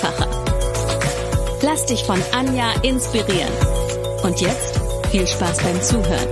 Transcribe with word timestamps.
einfacher. 0.00 1.58
Lass 1.62 1.86
dich 1.86 2.04
von 2.04 2.20
Anja 2.32 2.72
inspirieren. 2.82 3.52
Und 4.22 4.40
jetzt 4.40 4.80
viel 5.10 5.26
Spaß 5.26 5.58
beim 5.62 5.80
Zuhören. 5.82 6.28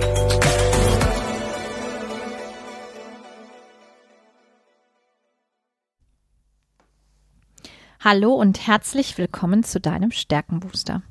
Hallo 8.01 8.33
und 8.33 8.65
herzlich 8.65 9.17
willkommen 9.17 9.63
zu 9.63 9.79
deinem 9.79 10.11
Stärkenbooster. 10.11 11.03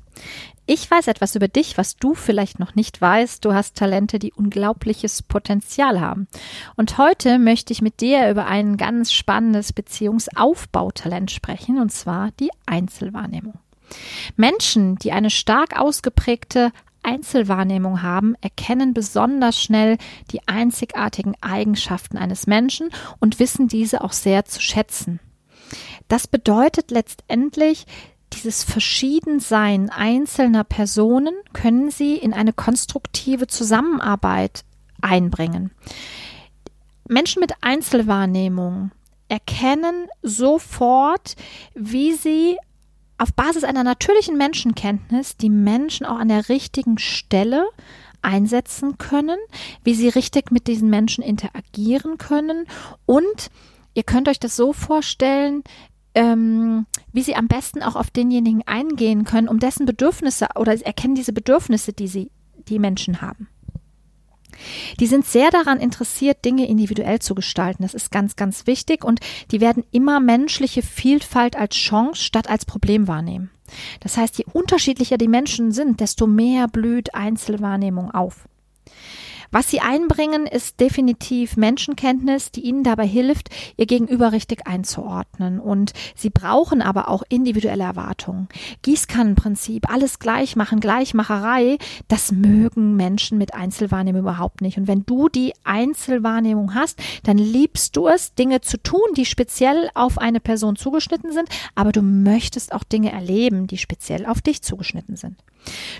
Ich 0.71 0.91
weiß 0.91 1.07
etwas 1.07 1.33
über 1.33 1.47
dich, 1.47 1.79
was 1.79 1.95
du 1.95 2.13
vielleicht 2.13 2.59
noch 2.59 2.75
nicht 2.75 3.01
weißt. 3.01 3.43
Du 3.43 3.55
hast 3.55 3.75
Talente, 3.75 4.19
die 4.19 4.31
unglaubliches 4.31 5.23
Potenzial 5.23 5.99
haben. 5.99 6.27
Und 6.75 6.99
heute 6.99 7.39
möchte 7.39 7.73
ich 7.73 7.81
mit 7.81 8.01
dir 8.01 8.29
über 8.29 8.45
ein 8.45 8.77
ganz 8.77 9.11
spannendes 9.11 9.73
Beziehungsaufbautalent 9.73 11.31
sprechen, 11.31 11.79
und 11.79 11.91
zwar 11.91 12.29
die 12.39 12.51
Einzelwahrnehmung. 12.67 13.55
Menschen, 14.35 14.97
die 14.97 15.11
eine 15.11 15.31
stark 15.31 15.75
ausgeprägte 15.75 16.71
Einzelwahrnehmung 17.01 18.03
haben, 18.03 18.35
erkennen 18.39 18.93
besonders 18.93 19.59
schnell 19.59 19.97
die 20.29 20.47
einzigartigen 20.47 21.33
Eigenschaften 21.41 22.15
eines 22.15 22.45
Menschen 22.45 22.91
und 23.19 23.39
wissen 23.39 23.69
diese 23.69 24.03
auch 24.03 24.13
sehr 24.13 24.45
zu 24.45 24.61
schätzen. 24.61 25.19
Das 26.09 26.27
bedeutet 26.27 26.91
letztendlich, 26.91 27.87
dieses 28.33 28.63
Verschiedensein 28.63 29.89
einzelner 29.89 30.63
Personen 30.63 31.33
können 31.53 31.91
Sie 31.91 32.15
in 32.15 32.33
eine 32.33 32.53
konstruktive 32.53 33.47
Zusammenarbeit 33.47 34.63
einbringen. 35.01 35.71
Menschen 37.07 37.39
mit 37.39 37.53
Einzelwahrnehmung 37.61 38.91
erkennen 39.29 40.07
sofort, 40.21 41.35
wie 41.73 42.13
sie 42.13 42.57
auf 43.17 43.33
Basis 43.33 43.63
einer 43.63 43.83
natürlichen 43.83 44.37
Menschenkenntnis 44.37 45.37
die 45.37 45.49
Menschen 45.49 46.05
auch 46.05 46.17
an 46.17 46.29
der 46.29 46.49
richtigen 46.49 46.97
Stelle 46.97 47.67
einsetzen 48.21 48.97
können, 48.97 49.37
wie 49.83 49.93
sie 49.93 50.09
richtig 50.09 50.51
mit 50.51 50.67
diesen 50.67 50.89
Menschen 50.89 51.23
interagieren 51.23 52.17
können 52.17 52.65
und 53.05 53.49
ihr 53.93 54.03
könnt 54.03 54.27
euch 54.29 54.39
das 54.39 54.55
so 54.55 54.73
vorstellen, 54.73 55.63
ähm, 56.15 56.85
wie 57.13 57.21
sie 57.21 57.35
am 57.35 57.47
besten 57.47 57.83
auch 57.83 57.95
auf 57.95 58.09
denjenigen 58.09 58.63
eingehen 58.65 59.23
können, 59.25 59.47
um 59.47 59.59
dessen 59.59 59.85
Bedürfnisse 59.85 60.47
oder 60.55 60.73
erkennen 60.85 61.15
diese 61.15 61.33
Bedürfnisse, 61.33 61.93
die 61.93 62.07
sie, 62.07 62.31
die 62.67 62.79
Menschen 62.79 63.21
haben. 63.21 63.47
Die 64.99 65.07
sind 65.07 65.25
sehr 65.25 65.51
daran 65.51 65.79
interessiert, 65.79 66.43
Dinge 66.43 66.67
individuell 66.67 67.19
zu 67.19 67.35
gestalten. 67.35 67.83
Das 67.83 67.93
ist 67.93 68.11
ganz, 68.11 68.35
ganz 68.35 68.67
wichtig 68.67 69.03
und 69.03 69.19
die 69.51 69.61
werden 69.61 69.83
immer 69.91 70.19
menschliche 70.19 70.81
Vielfalt 70.81 71.55
als 71.55 71.75
Chance 71.75 72.21
statt 72.21 72.49
als 72.49 72.65
Problem 72.65 73.07
wahrnehmen. 73.07 73.51
Das 73.99 74.17
heißt, 74.17 74.37
je 74.37 74.45
unterschiedlicher 74.51 75.17
die 75.17 75.27
Menschen 75.27 75.71
sind, 75.71 75.99
desto 75.99 76.27
mehr 76.27 76.67
blüht 76.67 77.13
Einzelwahrnehmung 77.13 78.11
auf. 78.11 78.47
Was 79.51 79.69
sie 79.69 79.79
einbringen, 79.79 80.45
ist 80.45 80.79
definitiv 80.79 81.57
Menschenkenntnis, 81.57 82.51
die 82.51 82.61
ihnen 82.61 82.83
dabei 82.83 83.07
hilft, 83.07 83.49
ihr 83.77 83.87
Gegenüber 83.87 84.31
richtig 84.31 84.67
einzuordnen. 84.67 85.59
Und 85.59 85.93
sie 86.15 86.29
brauchen 86.29 86.81
aber 86.81 87.09
auch 87.09 87.23
individuelle 87.29 87.83
Erwartungen. 87.83 88.47
Gießkannenprinzip, 88.83 89.91
alles 89.91 90.19
gleich 90.19 90.55
machen, 90.55 90.79
Gleichmacherei, 90.79 91.77
das 92.07 92.31
mögen 92.31 92.95
Menschen 92.95 93.37
mit 93.37 93.53
Einzelwahrnehmung 93.53 94.21
überhaupt 94.21 94.61
nicht. 94.61 94.77
Und 94.77 94.87
wenn 94.87 95.05
du 95.05 95.29
die 95.29 95.53
Einzelwahrnehmung 95.63 96.75
hast, 96.75 96.99
dann 97.23 97.37
liebst 97.37 97.95
du 97.95 98.07
es, 98.07 98.35
Dinge 98.35 98.61
zu 98.61 98.81
tun, 98.81 99.01
die 99.17 99.25
speziell 99.25 99.89
auf 99.95 100.17
eine 100.17 100.39
Person 100.39 100.75
zugeschnitten 100.75 101.31
sind, 101.31 101.49
aber 101.75 101.91
du 101.91 102.01
möchtest 102.01 102.73
auch 102.73 102.83
Dinge 102.83 103.11
erleben, 103.11 103.67
die 103.67 103.77
speziell 103.77 104.25
auf 104.25 104.41
dich 104.41 104.61
zugeschnitten 104.61 105.15
sind. 105.15 105.35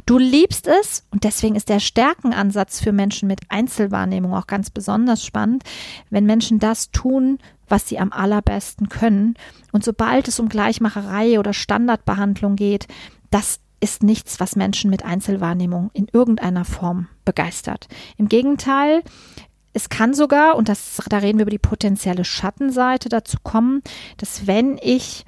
Du 0.06 0.18
liebst 0.18 0.68
es 0.68 1.06
und 1.12 1.24
deswegen 1.24 1.56
ist 1.56 1.70
der 1.70 1.80
Stärkenansatz 1.80 2.82
für 2.82 2.92
Menschen 2.92 3.28
mit 3.28 3.42
Einzelwahrnehmung 3.50 4.34
auch 4.34 4.48
ganz 4.48 4.70
besonders 4.70 5.24
spannend, 5.24 5.64
wenn 6.10 6.26
Menschen 6.26 6.60
das 6.60 6.92
tun, 6.92 7.40
was 7.68 7.88
sie 7.88 8.00
am 8.00 8.12
allerbesten 8.12 8.90
können. 8.90 9.36
Und 9.72 9.84
sobald 9.84 10.28
es 10.28 10.40
um 10.40 10.50
Gleichmacherei 10.50 11.40
oder 11.40 11.54
Standardbehandlung 11.54 12.56
geht, 12.56 12.88
das 13.30 13.60
ist 13.80 14.04
nichts, 14.04 14.40
was 14.40 14.56
Menschen 14.56 14.90
mit 14.90 15.06
Einzelwahrnehmung 15.06 15.92
in 15.94 16.08
irgendeiner 16.12 16.66
Form 16.66 17.08
begeistert. 17.24 17.88
Im 18.18 18.28
Gegenteil, 18.28 19.04
es 19.74 19.90
kann 19.90 20.14
sogar, 20.14 20.56
und 20.56 20.68
das, 20.68 21.02
da 21.10 21.20
reden 21.20 21.38
wir 21.38 21.44
über 21.44 21.52
die 21.52 21.60
potenzielle 21.60 22.26
Schattenseite 22.26 23.08
dazu 23.08 23.38
kommen, 23.42 23.82
dass 24.18 24.48
wenn 24.48 24.78
ich 24.82 25.26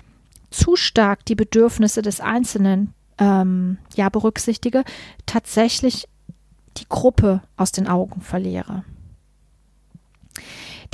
zu 0.50 0.76
stark 0.76 1.26
die 1.26 1.36
Bedürfnisse 1.36 2.02
des 2.02 2.20
Einzelnen 2.20 2.94
ähm, 3.22 3.78
ja 3.96 4.10
berücksichtige, 4.10 4.84
tatsächlich 5.26 6.10
die 6.78 6.90
Gruppe 6.90 7.42
aus 7.56 7.72
den 7.72 7.88
Augen 7.88 8.22
verliere. 8.22 8.84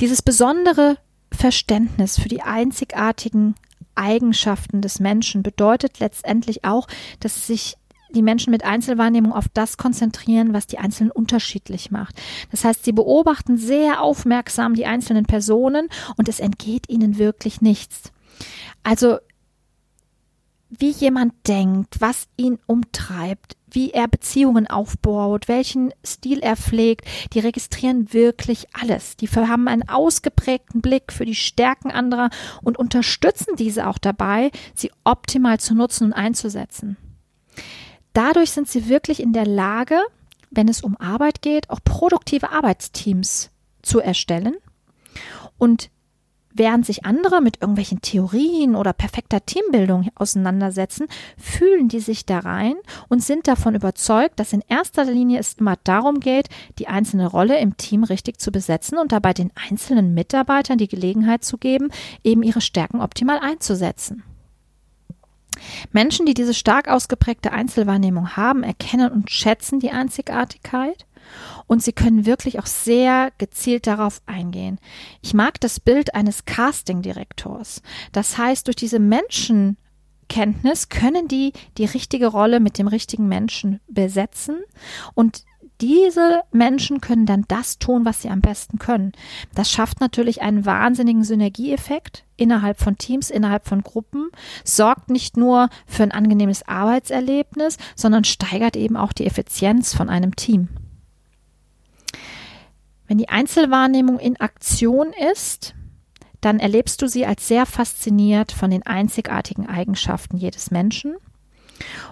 Dieses 0.00 0.22
besondere 0.22 0.98
Verständnis 1.32 2.20
für 2.20 2.28
die 2.28 2.42
einzigartigen 2.42 3.54
Eigenschaften 3.94 4.80
des 4.80 5.00
Menschen 5.00 5.42
bedeutet 5.42 5.98
letztendlich 5.98 6.64
auch, 6.64 6.86
dass 7.20 7.46
sich 7.46 7.76
die 8.14 8.22
Menschen 8.22 8.50
mit 8.50 8.64
Einzelwahrnehmung 8.64 9.32
auf 9.32 9.46
das 9.52 9.76
konzentrieren, 9.76 10.52
was 10.52 10.66
die 10.66 10.78
Einzelnen 10.78 11.10
unterschiedlich 11.10 11.90
macht. 11.90 12.20
Das 12.50 12.64
heißt, 12.64 12.84
sie 12.84 12.92
beobachten 12.92 13.58
sehr 13.58 14.02
aufmerksam 14.02 14.74
die 14.74 14.86
einzelnen 14.86 15.26
Personen 15.26 15.88
und 16.16 16.28
es 16.28 16.40
entgeht 16.40 16.88
ihnen 16.88 17.18
wirklich 17.18 17.60
nichts. 17.60 18.12
Also 18.82 19.18
wie 20.70 20.90
jemand 20.90 21.32
denkt, 21.46 22.00
was 22.00 22.28
ihn 22.36 22.58
umtreibt, 22.66 23.56
wie 23.70 23.90
er 23.90 24.08
Beziehungen 24.08 24.66
aufbaut, 24.66 25.48
welchen 25.48 25.92
Stil 26.04 26.40
er 26.40 26.56
pflegt, 26.56 27.06
die 27.32 27.40
registrieren 27.40 28.12
wirklich 28.12 28.66
alles. 28.72 29.16
Die 29.16 29.28
haben 29.28 29.68
einen 29.68 29.88
ausgeprägten 29.88 30.80
Blick 30.80 31.12
für 31.12 31.24
die 31.24 31.34
Stärken 31.34 31.90
anderer 31.90 32.30
und 32.62 32.78
unterstützen 32.78 33.56
diese 33.56 33.86
auch 33.86 33.98
dabei, 33.98 34.50
sie 34.74 34.90
optimal 35.04 35.60
zu 35.60 35.74
nutzen 35.74 36.04
und 36.04 36.12
einzusetzen. 36.12 36.96
Dadurch 38.12 38.50
sind 38.50 38.68
sie 38.68 38.88
wirklich 38.88 39.20
in 39.20 39.32
der 39.32 39.46
Lage, 39.46 39.98
wenn 40.50 40.68
es 40.68 40.82
um 40.82 40.96
Arbeit 40.96 41.42
geht, 41.42 41.70
auch 41.70 41.80
produktive 41.84 42.50
Arbeitsteams 42.50 43.50
zu 43.82 44.00
erstellen 44.00 44.56
und 45.58 45.90
Während 46.54 46.86
sich 46.86 47.04
andere 47.04 47.40
mit 47.40 47.60
irgendwelchen 47.60 48.00
Theorien 48.00 48.74
oder 48.74 48.92
perfekter 48.92 49.44
Teambildung 49.44 50.08
auseinandersetzen, 50.14 51.06
fühlen 51.36 51.88
die 51.88 52.00
sich 52.00 52.24
da 52.24 52.38
rein 52.38 52.74
und 53.08 53.22
sind 53.22 53.46
davon 53.46 53.74
überzeugt, 53.74 54.40
dass 54.40 54.52
in 54.52 54.64
erster 54.66 55.04
Linie 55.04 55.40
es 55.40 55.54
immer 55.54 55.76
darum 55.84 56.20
geht, 56.20 56.48
die 56.78 56.88
einzelne 56.88 57.26
Rolle 57.26 57.58
im 57.58 57.76
Team 57.76 58.02
richtig 58.02 58.40
zu 58.40 58.50
besetzen 58.50 58.98
und 58.98 59.12
dabei 59.12 59.34
den 59.34 59.52
einzelnen 59.68 60.14
Mitarbeitern 60.14 60.78
die 60.78 60.88
Gelegenheit 60.88 61.44
zu 61.44 61.58
geben, 61.58 61.90
eben 62.24 62.42
ihre 62.42 62.62
Stärken 62.62 63.02
optimal 63.02 63.38
einzusetzen. 63.38 64.22
Menschen, 65.92 66.24
die 66.24 66.34
diese 66.34 66.54
stark 66.54 66.88
ausgeprägte 66.88 67.52
Einzelwahrnehmung 67.52 68.36
haben, 68.36 68.62
erkennen 68.62 69.10
und 69.10 69.30
schätzen 69.30 69.80
die 69.80 69.90
Einzigartigkeit 69.90 71.04
und 71.66 71.82
sie 71.82 71.92
können 71.92 72.26
wirklich 72.26 72.58
auch 72.58 72.66
sehr 72.66 73.30
gezielt 73.38 73.86
darauf 73.86 74.22
eingehen. 74.26 74.78
Ich 75.22 75.34
mag 75.34 75.60
das 75.60 75.80
Bild 75.80 76.14
eines 76.14 76.44
Casting-Direktors. 76.44 77.82
Das 78.12 78.38
heißt, 78.38 78.66
durch 78.66 78.76
diese 78.76 78.98
Menschenkenntnis 78.98 80.88
können 80.88 81.28
die 81.28 81.52
die 81.76 81.86
richtige 81.86 82.28
Rolle 82.28 82.60
mit 82.60 82.78
dem 82.78 82.88
richtigen 82.88 83.28
Menschen 83.28 83.80
besetzen 83.88 84.58
und 85.14 85.44
diese 85.80 86.40
Menschen 86.50 87.00
können 87.00 87.26
dann 87.26 87.44
das 87.46 87.78
tun, 87.78 88.04
was 88.04 88.22
sie 88.22 88.30
am 88.30 88.40
besten 88.40 88.78
können. 88.78 89.12
Das 89.54 89.70
schafft 89.70 90.00
natürlich 90.00 90.42
einen 90.42 90.66
wahnsinnigen 90.66 91.22
Synergieeffekt 91.22 92.24
innerhalb 92.36 92.80
von 92.80 92.98
Teams, 92.98 93.30
innerhalb 93.30 93.66
von 93.66 93.82
Gruppen, 93.82 94.30
sorgt 94.64 95.10
nicht 95.10 95.36
nur 95.36 95.68
für 95.86 96.02
ein 96.02 96.12
angenehmes 96.12 96.66
Arbeitserlebnis, 96.66 97.76
sondern 97.94 98.24
steigert 98.24 98.76
eben 98.76 98.96
auch 98.96 99.12
die 99.12 99.26
Effizienz 99.26 99.94
von 99.94 100.08
einem 100.08 100.34
Team. 100.34 100.68
Wenn 103.08 103.18
die 103.18 103.30
Einzelwahrnehmung 103.30 104.18
in 104.18 104.38
Aktion 104.38 105.12
ist, 105.32 105.74
dann 106.40 106.60
erlebst 106.60 107.02
du 107.02 107.08
sie 107.08 107.26
als 107.26 107.48
sehr 107.48 107.66
fasziniert 107.66 108.52
von 108.52 108.70
den 108.70 108.84
einzigartigen 108.84 109.66
Eigenschaften 109.66 110.36
jedes 110.36 110.70
Menschen. 110.70 111.16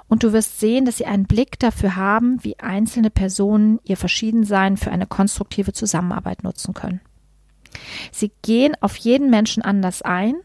Und 0.09 0.23
du 0.23 0.33
wirst 0.33 0.59
sehen, 0.59 0.85
dass 0.85 0.97
sie 0.97 1.07
einen 1.07 1.27
Blick 1.27 1.59
dafür 1.59 1.97
haben, 1.97 2.43
wie 2.43 2.59
einzelne 2.59 3.11
Personen 3.11 3.79
ihr 3.85 3.97
Verschiedensein 3.97 4.77
für 4.77 4.91
eine 4.91 5.07
konstruktive 5.07 5.73
Zusammenarbeit 5.73 6.43
nutzen 6.43 6.73
können. 6.73 7.01
Sie 8.11 8.33
gehen 8.43 8.75
auf 8.81 8.97
jeden 8.97 9.29
Menschen 9.29 9.63
anders 9.63 10.01
ein 10.01 10.37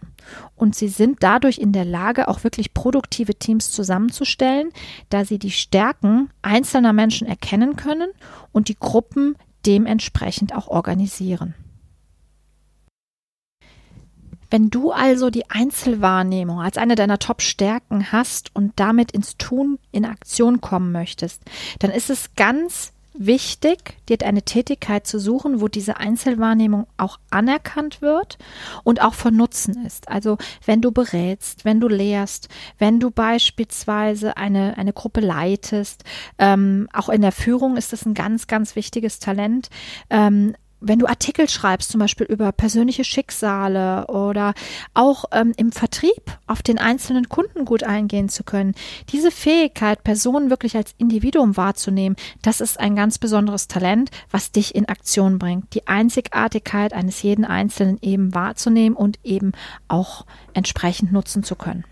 und 0.56 0.76
sie 0.76 0.90
sind 0.90 1.24
dadurch 1.24 1.60
in 1.60 1.72
der 1.72 1.86
Lage, 1.86 2.28
auch 2.28 2.44
wirklich 2.44 2.74
produktive 2.74 3.36
Teams 3.36 3.72
zusammenzustellen, 3.72 4.70
da 5.10 5.24
sie 5.24 5.40
die 5.40 5.52
Stärken 5.52 6.30
einzelner 6.42 6.94
Menschen 6.94 7.26
erkennen 7.28 7.78
können 7.78 8.10
und 8.52 8.68
die 8.68 8.78
Gruppen 8.78 9.36
dementsprechend 9.66 10.56
auch 10.56 10.68
organisieren. 10.68 11.56
Wenn 14.50 14.70
du 14.70 14.92
also 14.92 15.30
die 15.30 15.50
Einzelwahrnehmung 15.50 16.60
als 16.60 16.78
eine 16.78 16.96
deiner 16.96 17.20
Top-Stärken 17.20 18.12
hast 18.12 18.54
und 18.54 18.74
damit 18.76 19.12
ins 19.12 19.38
Tun, 19.38 19.80
in 19.92 20.04
Aktion 20.04 20.60
kommen 20.60 20.92
möchtest, 20.92 21.42
dann 21.80 21.90
ist 21.90 22.10
es 22.10 22.36
ganz 22.36 22.92
wichtig, 23.14 23.98
dir 24.08 24.18
eine 24.26 24.44
Tätigkeit 24.44 25.06
zu 25.06 25.20
suchen, 25.20 25.62
wo 25.62 25.68
diese 25.68 25.98
Einzelwahrnehmung 25.98 26.88
auch 26.98 27.20
anerkannt 27.30 28.02
wird 28.02 28.38
und 28.84 29.02
auch 29.02 29.14
von 29.14 29.36
Nutzen 29.36 29.86
ist. 29.86 30.10
Also 30.10 30.38
wenn 30.66 30.82
du 30.82 30.92
berätst, 30.92 31.66
wenn 31.66 31.80
du 31.80 31.88
lehrst, 31.88 32.50
wenn 32.78 33.00
du 33.00 33.12
beispielsweise 33.12 34.38
eine, 34.38 34.78
eine 34.78 34.94
Gruppe 34.94 35.22
leitest, 35.22 36.04
ähm, 36.38 36.88
auch 36.94 37.10
in 37.10 37.22
der 37.22 37.32
Führung 37.32 37.78
ist 37.78 37.94
das 37.94 38.06
ein 38.06 38.14
ganz, 38.14 38.48
ganz 38.48 38.76
wichtiges 38.76 39.20
Talent. 39.20 39.70
Ähm, 40.10 40.56
wenn 40.82 41.00
du 41.00 41.08
Artikel 41.08 41.48
schreibst, 41.48 41.92
zum 41.92 42.00
Beispiel 42.00 42.26
über 42.26 42.52
persönliche 42.52 43.04
Schicksale 43.04 44.08
oder 44.08 44.54
auch 44.94 45.26
ähm, 45.32 45.54
im 45.56 45.72
Vertrieb 45.72 46.38
auf 46.48 46.64
den 46.64 46.80
einzelnen 46.80 47.30
Kunden 47.30 47.66
gut 47.66 47.84
eingehen 47.84 48.30
zu 48.30 48.44
können, 48.44 48.74
diese 49.10 49.32
Fähigkeit, 49.32 50.04
Personen 50.04 50.50
wirklich 50.50 50.76
als 50.76 50.94
Individuum 50.98 51.56
wahrzunehmen, 51.56 52.18
das 52.42 52.60
ist 52.62 52.80
ein 52.80 52.96
ganz 52.96 53.20
besonderes 53.20 53.68
Talent, 53.68 54.10
was 54.32 54.52
dich 54.52 54.76
in 54.76 54.90
Aktion 54.90 55.40
bringt. 55.40 55.74
Die 55.76 55.88
Einzigartigkeit 55.88 56.94
eines 56.94 57.22
jeden 57.22 57.46
Einzelnen 57.46 58.00
eben 58.02 58.34
wahrzunehmen 58.34 58.98
und 58.98 59.20
eben 59.24 59.52
auch 59.88 60.26
entsprechend 60.54 61.12
nutzen 61.12 61.44
zu 61.44 61.56
können. 61.56 61.86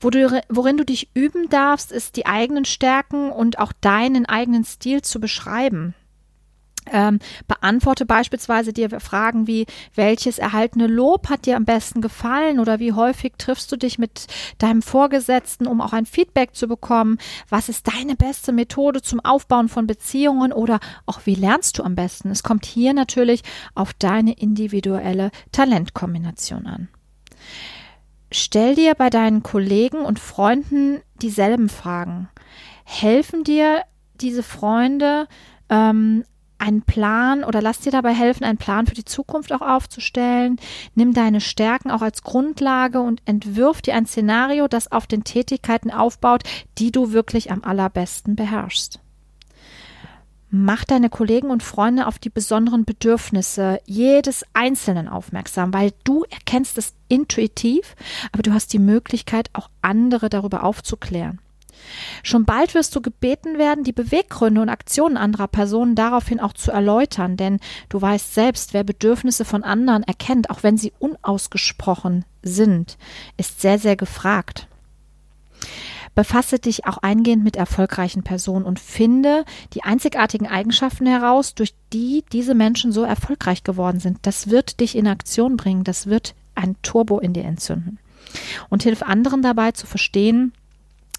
Worin 0.00 0.76
du 0.78 0.84
dich 0.84 1.10
üben 1.14 1.50
darfst, 1.50 1.92
ist 1.92 2.16
die 2.16 2.24
eigenen 2.24 2.64
Stärken 2.64 3.30
und 3.30 3.58
auch 3.58 3.72
deinen 3.80 4.24
eigenen 4.26 4.64
Stil 4.64 5.02
zu 5.02 5.20
beschreiben. 5.20 5.94
Ähm, 6.92 7.18
beantworte 7.46 8.06
beispielsweise 8.06 8.72
dir 8.72 9.00
Fragen 9.00 9.46
wie, 9.46 9.66
welches 9.94 10.38
erhaltene 10.38 10.86
Lob 10.86 11.28
hat 11.28 11.46
dir 11.46 11.56
am 11.56 11.64
besten 11.64 12.00
gefallen 12.00 12.58
oder 12.58 12.78
wie 12.78 12.92
häufig 12.92 13.34
triffst 13.38 13.70
du 13.72 13.76
dich 13.76 13.98
mit 13.98 14.26
deinem 14.58 14.82
Vorgesetzten, 14.82 15.66
um 15.66 15.80
auch 15.80 15.92
ein 15.92 16.06
Feedback 16.06 16.54
zu 16.54 16.68
bekommen? 16.68 17.18
Was 17.48 17.68
ist 17.68 17.88
deine 17.88 18.16
beste 18.16 18.52
Methode 18.52 19.02
zum 19.02 19.20
Aufbauen 19.20 19.68
von 19.68 19.86
Beziehungen 19.86 20.52
oder 20.52 20.80
auch 21.06 21.20
wie 21.24 21.34
lernst 21.34 21.78
du 21.78 21.82
am 21.82 21.94
besten? 21.94 22.30
Es 22.30 22.42
kommt 22.42 22.66
hier 22.66 22.92
natürlich 22.92 23.42
auf 23.74 23.92
deine 23.94 24.32
individuelle 24.32 25.30
Talentkombination 25.52 26.66
an. 26.66 26.88
Stell 28.32 28.76
dir 28.76 28.94
bei 28.94 29.10
deinen 29.10 29.42
Kollegen 29.42 29.98
und 29.98 30.20
Freunden 30.20 31.00
dieselben 31.20 31.68
Fragen. 31.68 32.28
Helfen 32.84 33.42
dir 33.42 33.82
diese 34.20 34.42
Freunde, 34.42 35.26
ähm, 35.68 36.24
einen 36.60 36.82
Plan 36.82 37.44
oder 37.44 37.62
lass 37.62 37.80
dir 37.80 37.92
dabei 37.92 38.12
helfen, 38.12 38.44
einen 38.44 38.58
Plan 38.58 38.86
für 38.86 38.94
die 38.94 39.04
Zukunft 39.04 39.52
auch 39.52 39.62
aufzustellen. 39.62 40.58
Nimm 40.94 41.14
deine 41.14 41.40
Stärken 41.40 41.90
auch 41.90 42.02
als 42.02 42.22
Grundlage 42.22 43.00
und 43.00 43.22
entwirf 43.24 43.82
dir 43.82 43.94
ein 43.94 44.06
Szenario, 44.06 44.68
das 44.68 44.92
auf 44.92 45.06
den 45.06 45.24
Tätigkeiten 45.24 45.90
aufbaut, 45.90 46.42
die 46.78 46.92
du 46.92 47.12
wirklich 47.12 47.50
am 47.50 47.64
allerbesten 47.64 48.36
beherrschst. 48.36 49.00
Mach 50.52 50.84
deine 50.84 51.10
Kollegen 51.10 51.50
und 51.50 51.62
Freunde 51.62 52.08
auf 52.08 52.18
die 52.18 52.28
besonderen 52.28 52.84
Bedürfnisse 52.84 53.80
jedes 53.86 54.44
Einzelnen 54.52 55.08
aufmerksam, 55.08 55.72
weil 55.72 55.92
du 56.02 56.24
erkennst 56.24 56.76
es 56.76 56.92
intuitiv, 57.06 57.94
aber 58.32 58.42
du 58.42 58.52
hast 58.52 58.72
die 58.72 58.80
Möglichkeit, 58.80 59.48
auch 59.52 59.70
andere 59.80 60.28
darüber 60.28 60.64
aufzuklären. 60.64 61.38
Schon 62.22 62.44
bald 62.44 62.74
wirst 62.74 62.94
du 62.94 63.00
gebeten 63.00 63.58
werden, 63.58 63.84
die 63.84 63.92
Beweggründe 63.92 64.60
und 64.60 64.68
Aktionen 64.68 65.16
anderer 65.16 65.48
Personen 65.48 65.94
daraufhin 65.94 66.40
auch 66.40 66.52
zu 66.52 66.70
erläutern, 66.70 67.36
denn 67.36 67.60
du 67.88 68.00
weißt 68.00 68.34
selbst, 68.34 68.74
wer 68.74 68.84
Bedürfnisse 68.84 69.44
von 69.44 69.64
anderen 69.64 70.02
erkennt, 70.02 70.50
auch 70.50 70.62
wenn 70.62 70.76
sie 70.76 70.92
unausgesprochen 70.98 72.24
sind, 72.42 72.98
ist 73.36 73.60
sehr, 73.60 73.78
sehr 73.78 73.96
gefragt. 73.96 74.68
Befasse 76.14 76.58
dich 76.58 76.86
auch 76.86 76.98
eingehend 76.98 77.44
mit 77.44 77.56
erfolgreichen 77.56 78.22
Personen 78.22 78.64
und 78.64 78.80
finde 78.80 79.44
die 79.72 79.84
einzigartigen 79.84 80.48
Eigenschaften 80.48 81.06
heraus, 81.06 81.54
durch 81.54 81.74
die 81.92 82.24
diese 82.32 82.54
Menschen 82.54 82.92
so 82.92 83.04
erfolgreich 83.04 83.62
geworden 83.62 84.00
sind. 84.00 84.18
Das 84.22 84.50
wird 84.50 84.80
dich 84.80 84.96
in 84.96 85.06
Aktion 85.06 85.56
bringen, 85.56 85.84
das 85.84 86.08
wird 86.08 86.34
ein 86.54 86.76
Turbo 86.82 87.20
in 87.20 87.32
dir 87.32 87.44
entzünden. 87.44 87.98
Und 88.68 88.82
hilf 88.82 89.02
anderen 89.02 89.42
dabei 89.42 89.72
zu 89.72 89.86
verstehen, 89.86 90.52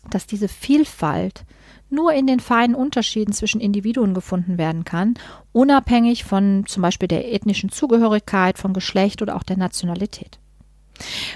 dass 0.09 0.27
diese 0.27 0.47
Vielfalt 0.47 1.45
nur 1.89 2.13
in 2.13 2.25
den 2.25 2.39
feinen 2.39 2.75
Unterschieden 2.75 3.33
zwischen 3.33 3.61
Individuen 3.61 4.13
gefunden 4.13 4.57
werden 4.57 4.85
kann, 4.85 5.15
unabhängig 5.51 6.23
von 6.23 6.63
zum 6.65 6.81
Beispiel 6.81 7.07
der 7.07 7.33
ethnischen 7.33 7.69
Zugehörigkeit, 7.69 8.57
von 8.57 8.73
Geschlecht 8.73 9.21
oder 9.21 9.35
auch 9.35 9.43
der 9.43 9.57
Nationalität. 9.57 10.39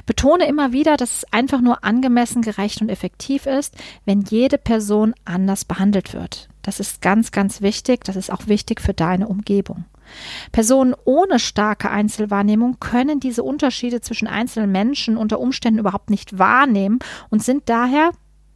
Betone 0.06 0.47
immer 0.47 0.71
wieder, 0.71 0.95
dass 0.95 1.17
es 1.17 1.33
einfach 1.33 1.62
nur 1.62 1.83
angemessen, 1.83 2.41
gerecht 2.41 2.81
und 2.81 2.89
effektiv 2.89 3.45
ist, 3.45 3.75
wenn 4.06 4.21
jede 4.21 4.57
Person 4.57 5.13
anders 5.25 5.65
behandelt 5.65 6.13
wird. 6.13 6.50
Das 6.62 6.79
ist 6.79 7.01
ganz, 7.01 7.31
ganz 7.31 7.62
wichtig. 7.62 8.03
Das 8.03 8.15
ist 8.15 8.31
auch 8.31 8.47
wichtig 8.47 8.81
für 8.81 8.94
deine 8.94 9.27
Umgebung. 9.27 9.85
Personen 10.51 10.95
ohne 11.03 11.39
starke 11.39 11.89
Einzelwahrnehmung 11.89 12.79
können 12.79 13.19
diese 13.19 13.44
Unterschiede 13.44 14.01
zwischen 14.01 14.27
einzelnen 14.27 14.71
Menschen 14.71 15.17
unter 15.17 15.39
Umständen 15.39 15.79
überhaupt 15.79 16.12
nicht 16.12 16.38
wahrnehmen 16.38 17.00
und 17.29 17.44
sind 17.44 17.69
daher 17.69 18.12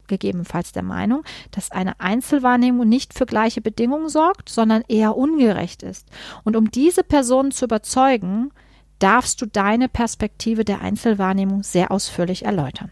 gegebenenfalls 0.09 0.73
der 0.73 0.83
Meinung, 0.83 1.23
dass 1.51 1.71
eine 1.71 1.99
Einzelwahrnehmung 2.01 2.89
nicht 2.89 3.13
für 3.13 3.25
gleiche 3.25 3.61
Bedingungen 3.61 4.09
sorgt, 4.09 4.49
sondern 4.49 4.83
eher 4.89 5.15
ungerecht 5.15 5.83
ist. 5.83 6.09
Und 6.43 6.57
um 6.57 6.69
diese 6.69 7.03
Personen 7.03 7.51
zu 7.51 7.63
überzeugen, 7.63 8.51
darfst 8.99 9.41
du 9.41 9.45
deine 9.45 9.87
Perspektive 9.87 10.65
der 10.65 10.81
Einzelwahrnehmung 10.81 11.63
sehr 11.63 11.91
ausführlich 11.91 12.43
erläutern. 12.43 12.91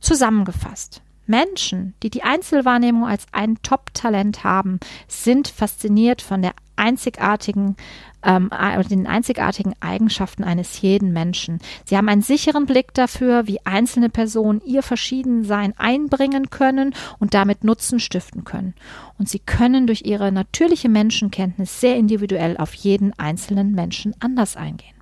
Zusammengefasst. 0.00 1.02
Menschen, 1.26 1.94
die 2.02 2.10
die 2.10 2.22
Einzelwahrnehmung 2.22 3.06
als 3.06 3.26
ein 3.32 3.56
Top-Talent 3.62 4.44
haben, 4.44 4.78
sind 5.08 5.48
fasziniert 5.48 6.22
von 6.22 6.42
der 6.42 6.54
einzigartigen 6.76 7.76
ähm, 8.22 8.50
den 8.90 9.06
einzigartigen 9.06 9.74
Eigenschaften 9.80 10.44
eines 10.44 10.80
jeden 10.80 11.12
Menschen. 11.12 11.60
Sie 11.84 11.96
haben 11.96 12.08
einen 12.08 12.22
sicheren 12.22 12.66
Blick 12.66 12.92
dafür, 12.92 13.46
wie 13.46 13.64
einzelne 13.64 14.08
Personen 14.08 14.60
ihr 14.64 14.82
Verschiedensein 14.82 15.74
einbringen 15.78 16.50
können 16.50 16.94
und 17.18 17.34
damit 17.34 17.64
Nutzen 17.64 18.00
stiften 18.00 18.44
können. 18.44 18.74
Und 19.18 19.28
sie 19.28 19.38
können 19.38 19.86
durch 19.86 20.02
ihre 20.02 20.32
natürliche 20.32 20.88
Menschenkenntnis 20.88 21.80
sehr 21.80 21.96
individuell 21.96 22.56
auf 22.56 22.74
jeden 22.74 23.16
einzelnen 23.18 23.72
Menschen 23.72 24.14
anders 24.20 24.56
eingehen. 24.56 24.94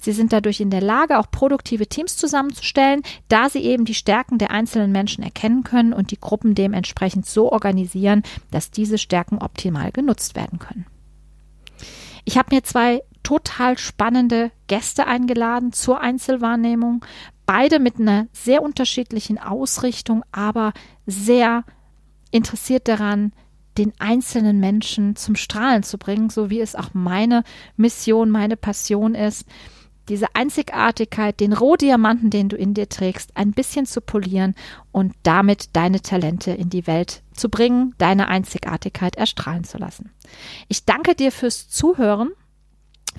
Sie 0.00 0.12
sind 0.12 0.32
dadurch 0.32 0.60
in 0.60 0.70
der 0.70 0.80
Lage, 0.80 1.18
auch 1.18 1.30
produktive 1.30 1.86
Teams 1.86 2.16
zusammenzustellen, 2.16 3.02
da 3.28 3.48
sie 3.48 3.60
eben 3.60 3.84
die 3.84 3.94
Stärken 3.94 4.38
der 4.38 4.50
einzelnen 4.50 4.92
Menschen 4.92 5.22
erkennen 5.22 5.62
können 5.62 5.92
und 5.92 6.10
die 6.10 6.20
Gruppen 6.20 6.54
dementsprechend 6.54 7.26
so 7.26 7.52
organisieren, 7.52 8.22
dass 8.50 8.70
diese 8.70 8.98
Stärken 8.98 9.38
optimal 9.38 9.92
genutzt 9.92 10.34
werden 10.34 10.58
können. 10.58 10.86
Ich 12.24 12.38
habe 12.38 12.54
mir 12.54 12.62
zwei 12.62 13.02
total 13.22 13.78
spannende 13.78 14.50
Gäste 14.66 15.06
eingeladen 15.06 15.72
zur 15.72 16.00
Einzelwahrnehmung, 16.00 17.04
beide 17.46 17.78
mit 17.78 17.98
einer 17.98 18.26
sehr 18.32 18.62
unterschiedlichen 18.62 19.38
Ausrichtung, 19.38 20.24
aber 20.32 20.72
sehr 21.06 21.64
interessiert 22.30 22.88
daran, 22.88 23.32
den 23.76 23.92
einzelnen 23.98 24.60
Menschen 24.60 25.16
zum 25.16 25.36
Strahlen 25.36 25.82
zu 25.82 25.98
bringen, 25.98 26.30
so 26.30 26.50
wie 26.50 26.60
es 26.60 26.74
auch 26.74 26.90
meine 26.92 27.44
Mission, 27.76 28.30
meine 28.30 28.56
Passion 28.56 29.14
ist, 29.14 29.46
diese 30.10 30.34
Einzigartigkeit, 30.34 31.38
den 31.40 31.52
Rohdiamanten, 31.52 32.30
den 32.30 32.48
du 32.48 32.56
in 32.56 32.74
dir 32.74 32.88
trägst, 32.88 33.36
ein 33.36 33.52
bisschen 33.52 33.86
zu 33.86 34.00
polieren 34.00 34.54
und 34.92 35.14
damit 35.22 35.76
deine 35.76 36.02
Talente 36.02 36.50
in 36.50 36.68
die 36.68 36.86
Welt 36.86 37.22
zu 37.32 37.48
bringen, 37.48 37.94
deine 37.96 38.28
Einzigartigkeit 38.28 39.16
erstrahlen 39.16 39.64
zu 39.64 39.78
lassen. 39.78 40.10
Ich 40.68 40.84
danke 40.84 41.14
dir 41.14 41.32
fürs 41.32 41.68
Zuhören. 41.68 42.30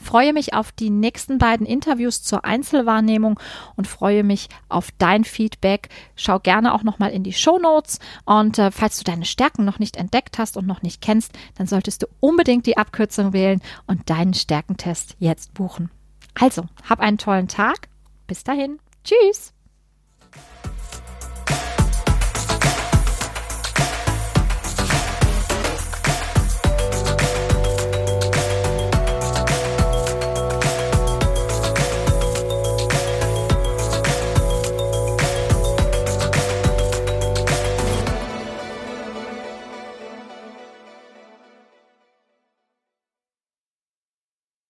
Freue 0.01 0.33
mich 0.33 0.53
auf 0.53 0.71
die 0.71 0.89
nächsten 0.89 1.37
beiden 1.37 1.65
Interviews 1.65 2.23
zur 2.23 2.45
Einzelwahrnehmung 2.45 3.39
und 3.75 3.87
freue 3.87 4.23
mich 4.23 4.47
auf 4.69 4.89
dein 4.97 5.23
Feedback. 5.23 5.89
Schau 6.15 6.39
gerne 6.39 6.73
auch 6.73 6.83
nochmal 6.83 7.11
in 7.11 7.23
die 7.23 7.33
Show 7.33 7.57
Notes 7.57 7.99
und 8.25 8.57
äh, 8.57 8.71
falls 8.71 8.97
du 8.97 9.03
deine 9.03 9.25
Stärken 9.25 9.65
noch 9.65 9.79
nicht 9.79 9.97
entdeckt 9.97 10.37
hast 10.37 10.55
und 10.55 10.65
noch 10.65 10.81
nicht 10.81 11.01
kennst, 11.01 11.33
dann 11.55 11.67
solltest 11.67 12.03
du 12.03 12.07
unbedingt 12.19 12.65
die 12.65 12.77
Abkürzung 12.77 13.33
wählen 13.33 13.61
und 13.85 14.09
deinen 14.09 14.33
Stärkentest 14.33 15.15
jetzt 15.19 15.53
buchen. 15.53 15.89
Also, 16.35 16.65
hab 16.89 16.99
einen 16.99 17.17
tollen 17.17 17.47
Tag. 17.47 17.87
Bis 18.27 18.43
dahin. 18.43 18.79
Tschüss. 19.03 19.53